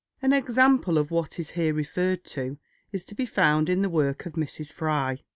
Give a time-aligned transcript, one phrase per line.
[0.19, 2.57] An example of what is here referred to
[2.91, 4.73] is to be found in the work of Mrs.
[4.73, 5.19] Fry.